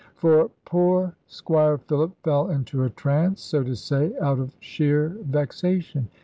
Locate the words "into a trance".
2.49-3.39